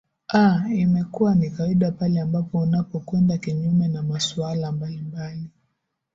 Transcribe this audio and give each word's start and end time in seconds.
aa 0.33 0.67
imekuwa 0.75 1.35
ni 1.35 1.49
kawaida 1.51 1.91
pale 1.91 2.19
ambapo 2.21 2.57
unapokwenda 2.59 3.37
kinyume 3.37 3.87
na 3.87 4.03
masuala 4.03 4.71
mbalimbali 4.71 5.49